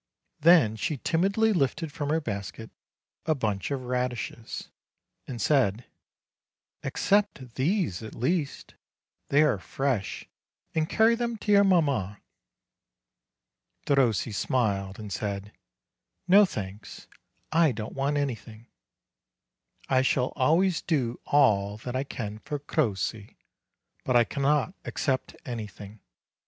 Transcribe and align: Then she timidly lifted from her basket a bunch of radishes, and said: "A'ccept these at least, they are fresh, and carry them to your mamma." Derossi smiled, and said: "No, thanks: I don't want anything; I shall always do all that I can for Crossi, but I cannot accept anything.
Then 0.39 0.77
she 0.77 0.97
timidly 0.97 1.53
lifted 1.53 1.91
from 1.91 2.09
her 2.09 2.19
basket 2.19 2.71
a 3.27 3.35
bunch 3.35 3.69
of 3.69 3.83
radishes, 3.83 4.71
and 5.27 5.39
said: 5.39 5.85
"A'ccept 6.83 7.53
these 7.53 8.01
at 8.01 8.15
least, 8.15 8.73
they 9.29 9.43
are 9.43 9.59
fresh, 9.59 10.27
and 10.73 10.89
carry 10.89 11.13
them 11.13 11.37
to 11.37 11.51
your 11.51 11.63
mamma." 11.63 12.19
Derossi 13.85 14.33
smiled, 14.33 14.97
and 14.97 15.13
said: 15.13 15.51
"No, 16.27 16.45
thanks: 16.47 17.05
I 17.51 17.71
don't 17.71 17.93
want 17.93 18.17
anything; 18.17 18.65
I 19.87 20.01
shall 20.01 20.33
always 20.35 20.81
do 20.81 21.19
all 21.25 21.77
that 21.77 21.95
I 21.95 22.05
can 22.05 22.39
for 22.39 22.57
Crossi, 22.57 23.37
but 24.03 24.15
I 24.15 24.23
cannot 24.23 24.73
accept 24.83 25.35
anything. 25.45 25.99